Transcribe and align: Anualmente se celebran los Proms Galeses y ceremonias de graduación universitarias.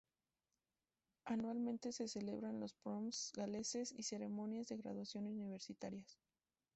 Anualmente 1.25 1.91
se 1.91 2.07
celebran 2.07 2.59
los 2.59 2.73
Proms 2.73 3.31
Galeses 3.35 3.91
y 3.95 4.01
ceremonias 4.01 4.67
de 4.67 4.77
graduación 4.77 5.27
universitarias. 5.27 6.17